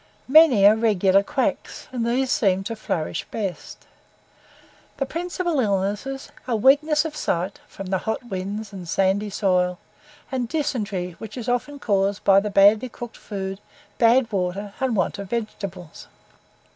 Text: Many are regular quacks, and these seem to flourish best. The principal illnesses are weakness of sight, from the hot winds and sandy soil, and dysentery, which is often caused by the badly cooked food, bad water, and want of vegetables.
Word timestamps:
Many 0.27 0.65
are 0.65 0.75
regular 0.75 1.21
quacks, 1.21 1.87
and 1.91 2.07
these 2.07 2.31
seem 2.31 2.63
to 2.63 2.75
flourish 2.75 3.23
best. 3.29 3.85
The 4.97 5.05
principal 5.05 5.59
illnesses 5.59 6.31
are 6.47 6.55
weakness 6.55 7.05
of 7.05 7.15
sight, 7.15 7.59
from 7.67 7.85
the 7.91 7.99
hot 7.99 8.23
winds 8.27 8.73
and 8.73 8.89
sandy 8.89 9.29
soil, 9.29 9.77
and 10.31 10.49
dysentery, 10.49 11.11
which 11.19 11.37
is 11.37 11.47
often 11.47 11.77
caused 11.77 12.23
by 12.23 12.39
the 12.39 12.49
badly 12.49 12.89
cooked 12.89 13.15
food, 13.15 13.59
bad 13.99 14.31
water, 14.31 14.73
and 14.79 14.95
want 14.95 15.19
of 15.19 15.29
vegetables. 15.29 16.07